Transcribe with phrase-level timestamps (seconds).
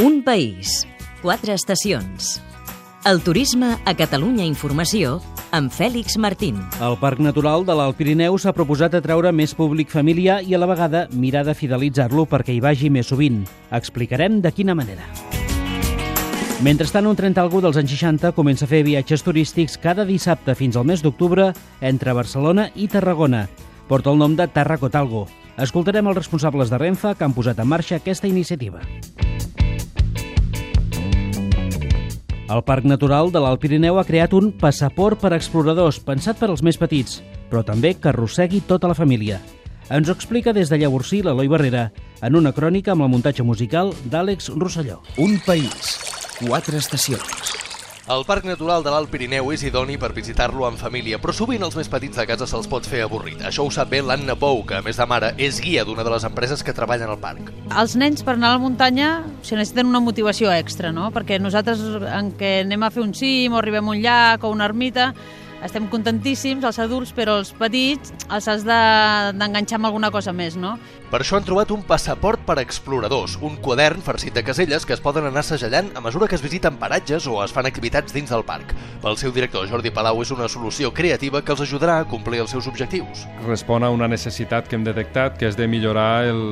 [0.00, 0.86] Un país,
[1.20, 2.40] quatre estacions.
[3.04, 5.18] El turisme a Catalunya Informació
[5.52, 6.56] amb Fèlix Martín.
[6.80, 10.70] El Parc Natural de l'Alt Pirineu s'ha proposat atraure més públic familiar i a la
[10.70, 13.42] vegada mirar de fidelitzar-lo perquè hi vagi més sovint.
[13.76, 15.04] Explicarem de quina manera.
[16.64, 20.80] Mentrestant, un tren algú dels anys 60 comença a fer viatges turístics cada dissabte fins
[20.80, 23.50] al mes d'octubre entre Barcelona i Tarragona.
[23.86, 25.26] Porta el nom de Tarracotalgo.
[25.60, 28.80] Escoltarem els responsables de Renfe que han posat en marxa aquesta iniciativa.
[32.50, 36.64] El Parc Natural de l'Alt Pirineu ha creat un passaport per exploradors pensat per als
[36.66, 39.38] més petits, però també que arrossegui tota la família.
[39.90, 41.86] Ens ho explica des de Llavorsí l'Eloi Barrera
[42.26, 44.98] en una crònica amb la muntatge musical d'Àlex Rosselló.
[45.22, 45.94] Un país,
[46.42, 47.59] quatre estacions.
[48.10, 51.76] El Parc Natural de l'Alt Pirineu és idoni per visitar-lo en família, però sovint els
[51.78, 53.38] més petits de casa se'ls pot fer avorrit.
[53.46, 56.10] Això ho sap bé l'Anna Pou, que a més de mare és guia d'una de
[56.10, 57.52] les empreses que treballen al parc.
[57.70, 61.12] Els nens per anar a la muntanya o sigui, necessiten una motivació extra, no?
[61.14, 64.50] perquè nosaltres en què anem a fer un cim o arribem a un llac o
[64.56, 65.12] una ermita
[65.64, 70.56] estem contentíssims, els adults, però els petits els has d'enganxar de, amb alguna cosa més,
[70.56, 70.76] no?
[71.10, 74.94] Per això han trobat un passaport per a exploradors, un quadern farcit de caselles que
[74.94, 78.30] es poden anar segellant a mesura que es visiten paratges o es fan activitats dins
[78.30, 78.76] del parc.
[79.02, 82.54] Pel seu director, Jordi Palau, és una solució creativa que els ajudarà a complir els
[82.54, 83.26] seus objectius.
[83.42, 86.44] Respon a una necessitat que hem detectat, que és de millorar el,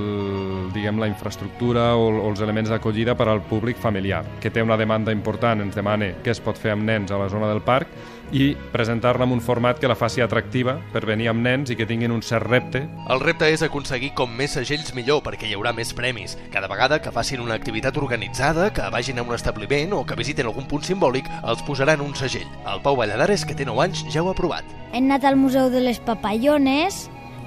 [0.75, 4.81] diguem, la infraestructura o, o els elements d'acollida per al públic familiar, que té una
[4.81, 7.95] demanda important, ens demana què es pot fer amb nens a la zona del parc
[8.33, 11.87] i presentar-la en un format que la faci atractiva per venir amb nens i que
[11.89, 12.85] tinguin un cert repte.
[13.09, 16.37] El repte és aconseguir com més segells millor perquè hi haurà més premis.
[16.53, 20.49] Cada vegada que facin una activitat organitzada, que vagin a un establiment o que visiten
[20.49, 22.49] algun punt simbòlic, els posaran un segell.
[22.69, 24.65] El Pau Valladares, que té 9 anys, ja ho ha provat.
[24.93, 27.07] Hem anat al Museu de les Papallones,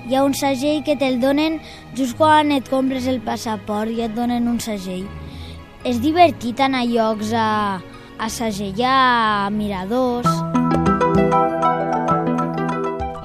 [0.10, 1.60] hi ha un segell que te'l donen
[1.98, 5.06] just quan et compres el passaport i et donen un segell.
[5.86, 7.52] És divertit anar a llocs a,
[8.18, 8.98] a segellar,
[9.48, 10.51] a miradors...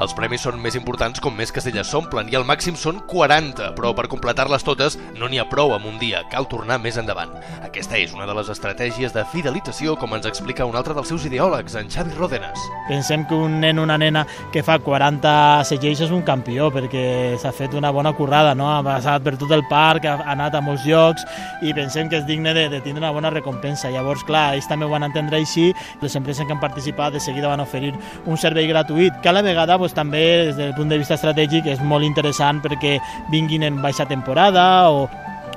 [0.07, 3.91] Els premis són més importants com més caselles s'omplen i el màxim són 40, però
[3.99, 7.33] per completar-les totes no n'hi ha prou amb un dia, cal tornar més endavant.
[7.67, 11.25] Aquesta és una de les estratègies de fidelització, com ens explica un altre dels seus
[11.27, 12.69] ideòlegs, en Xavi Ródenas.
[12.87, 14.23] Pensem que un nen o una nena
[14.55, 15.33] que fa 40
[15.67, 18.71] segells és un campió, perquè s'ha fet una bona currada, no?
[18.71, 21.27] ha passat per tot el parc, ha anat a molts llocs
[21.67, 23.91] i pensem que és digne de, de tindre una bona recompensa.
[23.91, 27.51] Llavors, clar, ells també ho van entendre així, les empreses que han participat de seguida
[27.51, 27.91] van oferir
[28.23, 31.67] un servei gratuït, que a la vegada pues, també des del punt de vista estratègic
[31.73, 32.99] és molt interessant perquè
[33.33, 35.07] vinguin en baixa temporada o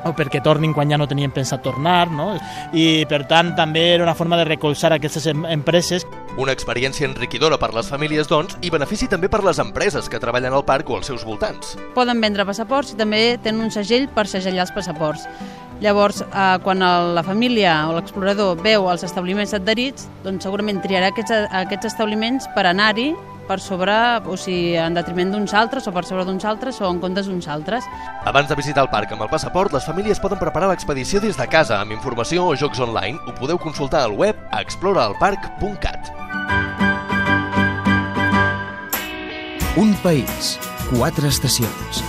[0.06, 2.32] o perquè tornin quan ja no tenien pensat tornar, no?
[2.74, 6.06] I per tant també era una forma de recolzar aquestes empreses.
[6.40, 10.56] Una experiència enriquidora per les famílies, doncs, i benefici també per les empreses que treballen
[10.56, 11.76] al parc o als seus voltants.
[11.96, 15.28] Poden vendre passaports i també tenen un segell per segellar els passaports.
[15.80, 21.14] Llavors, eh, quan el, la família o l'explorador veu els establiments adherits, doncs segurament triarà
[21.14, 23.14] aquests, aquests establiments per anar-hi
[23.50, 23.96] per sobre,
[24.30, 27.50] o sigui, en detriment d'uns altres o per sobre d'uns altres o en comptes d'uns
[27.50, 27.88] altres.
[28.30, 31.48] Abans de visitar el parc amb el passaport, les famílies poden preparar l'expedició des de
[31.50, 33.18] casa amb informació o jocs online.
[33.26, 36.14] Ho podeu consultar al web a exploraalparc.cat.
[39.80, 40.58] Un país,
[40.92, 42.04] quatre estacions.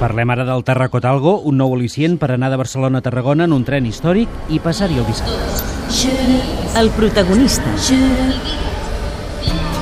[0.00, 3.66] Parlem ara del Terracotalgo, un nou al·licient per anar de Barcelona a Tarragona en un
[3.68, 5.68] tren històric i passar-hi el dissabte.
[6.80, 7.76] El protagonista.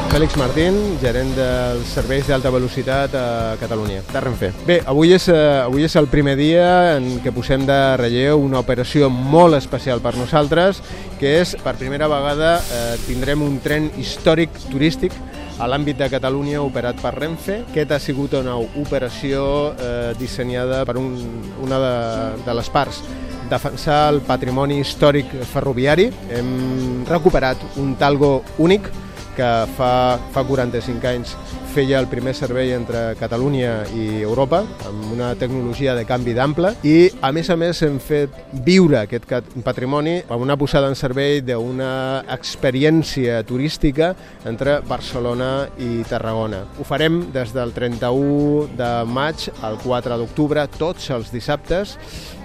[0.08, 4.48] Fèlix Martín, gerent dels serveis d'alta velocitat a Catalunya, de Renfe.
[4.66, 8.58] Bé, avui és, eh, avui és el primer dia en què posem de relleu una
[8.58, 10.80] operació molt especial per nosaltres,
[11.20, 15.12] que és, per primera vegada, eh, tindrem un tren històric turístic
[15.58, 17.64] a l'àmbit de Catalunya operat per Renfe.
[17.68, 21.18] Aquesta ha sigut una operació eh, dissenyada per un,
[21.60, 23.02] una de, de les parts
[23.48, 26.10] defensar el patrimoni històric ferroviari.
[26.30, 28.88] Hem recuperat un talgo únic
[29.38, 31.34] que fa, fa 45 anys
[31.70, 37.10] feia el primer servei entre Catalunya i Europa, amb una tecnologia de canvi d'ample, i
[37.22, 38.34] a més a més hem fet
[38.66, 39.28] viure aquest
[39.62, 44.10] patrimoni amb una posada en servei d'una experiència turística
[44.48, 46.64] entre Barcelona i Tarragona.
[46.80, 51.94] Ho farem des del 31 de maig al 4 d'octubre, tots els dissabtes,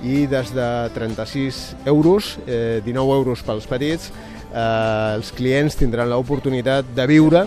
[0.04, 4.12] i des de 36 euros, eh, 19 euros pels petits,
[4.54, 7.44] eh, els clients tindran l'oportunitat de viure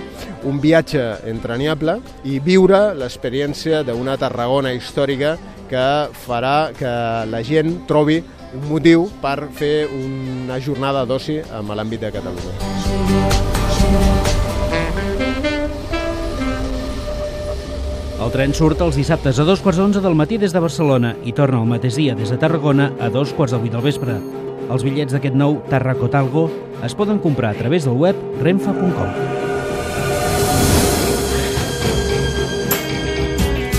[0.46, 5.36] un viatge entranyable i viure l'experiència d'una Tarragona històrica
[5.70, 5.86] que
[6.26, 6.92] farà que
[7.30, 8.20] la gent trobi
[8.56, 12.54] un motiu per fer una jornada d'oci amb l'àmbit de Catalunya.
[18.16, 21.36] El tren surt els dissabtes a dos quarts d'onze del matí des de Barcelona i
[21.36, 24.16] torna el mateix dia des de Tarragona a dos quarts de vuit del vespre.
[24.70, 26.48] Els bitllets d'aquest nou Tarracotalgo
[26.86, 29.10] es poden comprar a través del web renfa.com.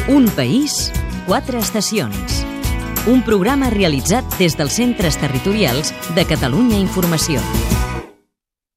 [0.07, 0.93] Un país,
[1.27, 2.43] quatre estacions.
[3.11, 7.43] Un programa realitzat des dels centres territorials de Catalunya Informació.